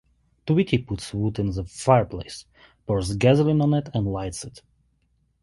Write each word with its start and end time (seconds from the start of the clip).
Tweety 0.47 0.79
puts 0.79 1.13
wood 1.13 1.37
in 1.37 1.51
the 1.51 1.63
fireplace, 1.63 2.45
pours 2.87 3.15
gasoline 3.17 3.61
on 3.61 3.75
it 3.75 3.87
and 3.93 4.07
lights 4.07 4.43
it. 4.43 4.63